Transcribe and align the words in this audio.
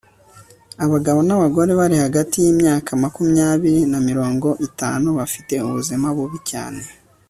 abagabo 0.85 1.19
n'abagore 1.27 1.71
bari 1.79 1.95
hagati 2.03 2.35
yimyaka 2.45 2.91
makumyabiri 3.03 3.81
na 3.91 3.99
mirongo 4.07 4.47
itanu 4.67 5.07
bafite 5.17 5.53
ubuzima 5.67 6.07
bubi 6.17 6.39
cyane 6.51 6.81